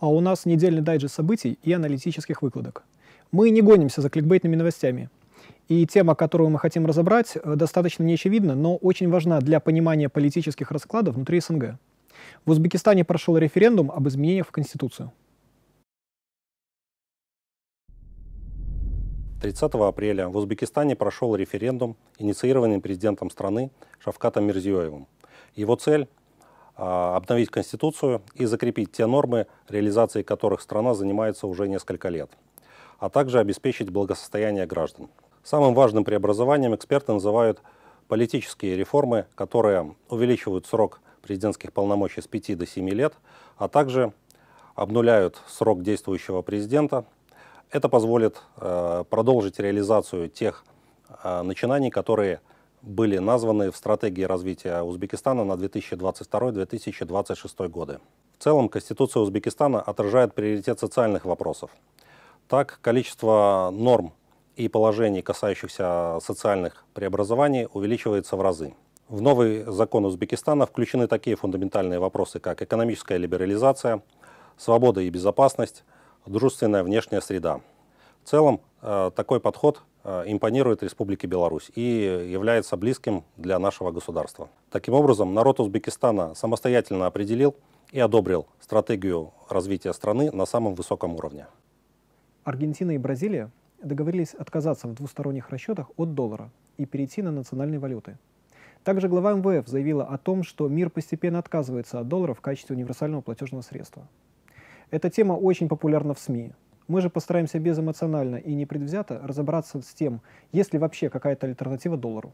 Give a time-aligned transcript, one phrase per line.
[0.00, 2.84] А у нас недельный дайджест событий и аналитических выкладок.
[3.32, 5.10] Мы не гонимся за кликбейтными новостями.
[5.68, 10.70] И тема, которую мы хотим разобрать, э, достаточно неочевидна, но очень важна для понимания политических
[10.70, 11.78] раскладов внутри СНГ.
[12.46, 15.12] В Узбекистане прошел референдум об изменениях в Конституцию.
[19.42, 25.06] 30 апреля в Узбекистане прошел референдум, инициированный президентом страны Шавкатом Мирзиёевым.
[25.54, 26.08] Его цель
[26.78, 32.30] обновить Конституцию и закрепить те нормы, реализацией которых страна занимается уже несколько лет,
[32.98, 35.08] а также обеспечить благосостояние граждан.
[35.42, 37.60] Самым важным преобразованием эксперты называют
[38.06, 43.14] политические реформы, которые увеличивают срок президентских полномочий с 5 до 7 лет,
[43.56, 44.12] а также
[44.74, 47.04] обнуляют срок действующего президента–
[47.70, 50.64] это позволит э, продолжить реализацию тех
[51.22, 52.40] э, начинаний, которые
[52.82, 58.00] были названы в стратегии развития Узбекистана на 2022-2026 годы.
[58.38, 61.70] В целом, Конституция Узбекистана отражает приоритет социальных вопросов.
[62.48, 64.12] Так, количество норм
[64.56, 68.74] и положений, касающихся социальных преобразований, увеличивается в разы.
[69.08, 74.02] В новый закон Узбекистана включены такие фундаментальные вопросы, как экономическая либерализация,
[74.56, 75.84] свобода и безопасность,
[76.26, 77.60] дружественная внешняя среда.
[78.24, 79.80] В целом э, такой подход
[80.26, 81.82] импонирует Республике Беларусь и
[82.30, 84.48] является близким для нашего государства.
[84.70, 87.54] Таким образом, народ Узбекистана самостоятельно определил
[87.92, 91.46] и одобрил стратегию развития страны на самом высоком уровне.
[92.44, 93.50] Аргентина и Бразилия
[93.82, 98.16] договорились отказаться в двусторонних расчетах от доллара и перейти на национальные валюты.
[98.84, 103.20] Также глава МВФ заявила о том, что мир постепенно отказывается от доллара в качестве универсального
[103.20, 104.08] платежного средства.
[104.90, 106.52] Эта тема очень популярна в СМИ.
[106.88, 110.22] Мы же постараемся безэмоционально и непредвзято разобраться с тем,
[110.52, 112.32] есть ли вообще какая-то альтернатива доллару.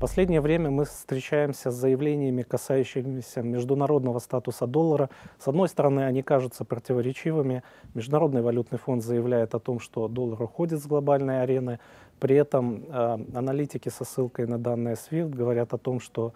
[0.00, 5.10] Последнее время мы встречаемся с заявлениями, касающимися международного статуса доллара.
[5.38, 7.62] С одной стороны, они кажутся противоречивыми.
[7.92, 11.80] Международный валютный фонд заявляет о том, что доллар уходит с глобальной арены.
[12.18, 16.32] При этом э, аналитики со ссылкой на данные SWIFT говорят о том, что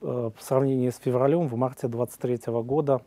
[0.00, 3.00] в сравнении с февралем, в марте 2023 года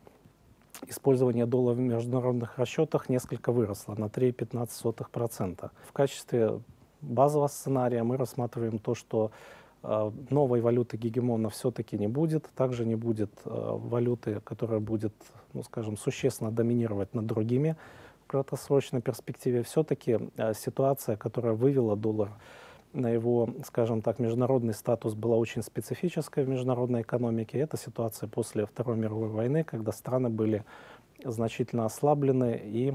[0.87, 5.69] использование доллара в международных расчетах несколько выросло на 3,15%.
[5.87, 6.61] В качестве
[7.01, 9.31] базового сценария мы рассматриваем то, что
[9.83, 12.49] э, новой валюты гегемона все-таки не будет.
[12.55, 15.13] Также не будет э, валюты, которая будет,
[15.53, 17.75] ну, скажем, существенно доминировать над другими
[18.23, 19.63] в краткосрочной перспективе.
[19.63, 20.19] Все-таки
[20.53, 22.29] ситуация, которая вывела доллар
[22.93, 27.59] на его, скажем так, международный статус была очень специфическая в международной экономике.
[27.59, 30.63] Это ситуация после Второй мировой войны, когда страны были
[31.23, 32.93] значительно ослаблены и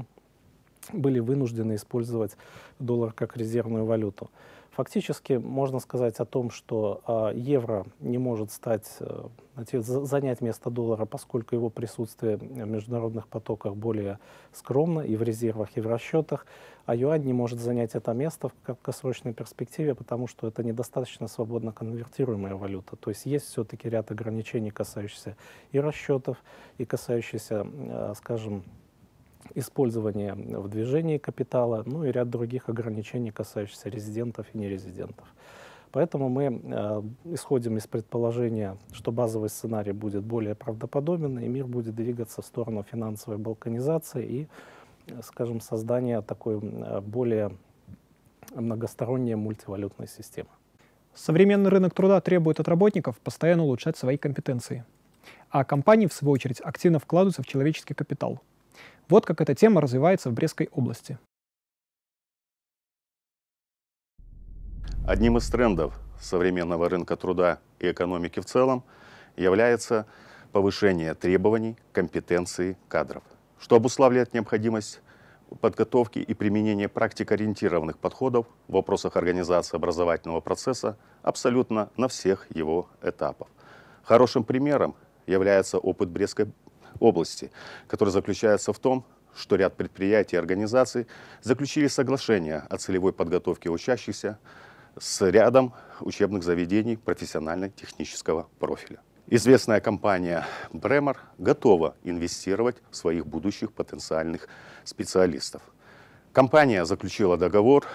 [0.91, 2.37] были вынуждены использовать
[2.79, 4.29] доллар как резервную валюту.
[4.75, 9.27] Фактически можно сказать о том, что э, евро не может стать, э,
[9.81, 14.19] занять место доллара, поскольку его присутствие в международных потоках более
[14.51, 16.45] скромно и в резервах, и в расчетах,
[16.85, 21.71] а юань не может занять это место в краткосрочной перспективе, потому что это недостаточно свободно
[21.71, 22.97] конвертируемая валюта.
[22.97, 25.37] То есть есть все-таки ряд ограничений, касающихся
[25.71, 26.35] и расчетов,
[26.77, 28.65] и касающихся, э, скажем,
[29.53, 35.25] использование в движении капитала, ну и ряд других ограничений, касающихся резидентов и нерезидентов.
[35.91, 37.01] Поэтому мы э,
[37.33, 42.83] исходим из предположения, что базовый сценарий будет более правдоподобен, и мир будет двигаться в сторону
[42.83, 44.47] финансовой балканизации и,
[45.21, 47.51] скажем, создания такой э, более
[48.53, 50.49] многосторонней мультивалютной системы.
[51.13, 54.83] Современный рынок труда требует от работников постоянно улучшать свои компетенции.
[55.49, 58.41] А компании, в свою очередь, активно вкладываются в человеческий капитал–
[59.09, 61.17] вот как эта тема развивается в Брестской области.
[65.07, 68.83] Одним из трендов современного рынка труда и экономики в целом
[69.35, 70.07] является
[70.51, 73.23] повышение требований компетенции кадров,
[73.59, 75.01] что обуславливает необходимость
[75.61, 83.47] подготовки и применения практикоориентированных подходов в вопросах организации образовательного процесса абсолютно на всех его этапах.
[84.03, 84.95] Хорошим примером
[85.27, 86.47] является опыт Брестской
[86.99, 87.51] области,
[87.87, 89.05] который заключается в том,
[89.35, 91.07] что ряд предприятий и организаций
[91.41, 94.39] заключили соглашение о целевой подготовке учащихся
[94.97, 99.01] с рядом учебных заведений профессионально-технического профиля.
[99.27, 104.47] Известная компания Бремер готова инвестировать в своих будущих потенциальных
[104.83, 105.63] специалистов.
[106.31, 107.85] Компания заключила договор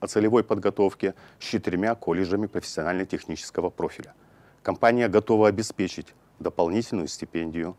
[0.00, 4.14] о целевой подготовке с четырьмя колледжами профессионально-технического профиля.
[4.62, 7.76] Компания готова обеспечить дополнительную стипендию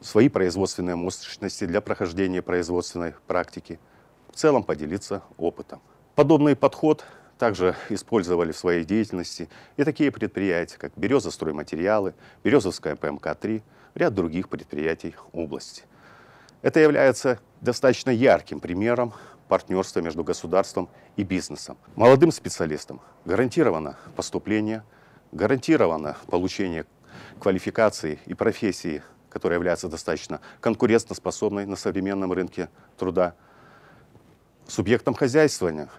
[0.00, 3.78] свои производственные мощности для прохождения производственной практики,
[4.30, 5.80] в целом поделиться опытом.
[6.14, 7.04] Подобный подход
[7.38, 13.62] также использовали в своей деятельности и такие предприятия, как «Береза стройматериалы», «Березовская ПМК-3»,
[13.94, 15.82] ряд других предприятий области.
[16.62, 19.12] Это является достаточно ярким примером
[19.48, 21.76] партнерства между государством и бизнесом.
[21.94, 24.82] Молодым специалистам гарантировано поступление,
[25.32, 26.86] гарантировано получение
[27.38, 29.02] квалификации и профессии,
[29.34, 33.34] которая является достаточно конкурентоспособной на современном рынке труда.
[34.68, 35.90] Субъектам хозяйствования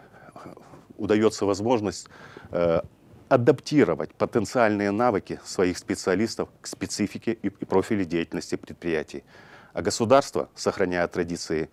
[0.97, 2.07] удается возможность
[2.51, 2.79] э,
[3.27, 9.25] адаптировать потенциальные навыки своих специалистов к специфике и, и профилю деятельности предприятий.
[9.73, 11.69] А государство, сохраняя традиции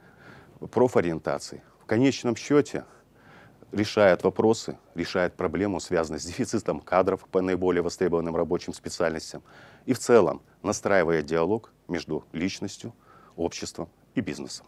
[0.73, 2.85] профориентации, в конечном счете
[3.70, 9.43] решает вопросы, решает проблему, связанную с дефицитом кадров по наиболее востребованным рабочим специальностям
[9.87, 12.93] и в целом настраивая диалог между личностью,
[13.37, 14.67] обществом и бизнесом.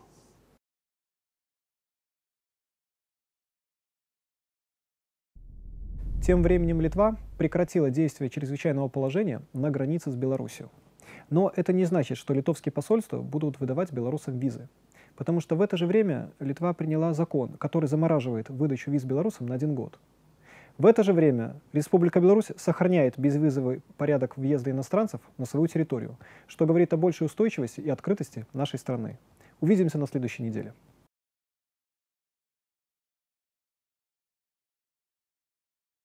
[6.25, 10.70] Тем временем Литва прекратила действие чрезвычайного положения на границе с Беларусью.
[11.29, 14.70] Но это не значит, что литовские посольства будут выдавать белорусам визы.
[15.17, 19.55] Потому что в это же время Литва приняла закон, который замораживает выдачу виз белорусам на
[19.55, 19.99] один год.
[20.76, 26.17] В это же время Республика Беларусь сохраняет безвизовый порядок въезда иностранцев на свою территорию,
[26.49, 29.17] что говорит о большей устойчивости и открытости нашей страны.
[29.61, 30.75] Увидимся на следующей неделе.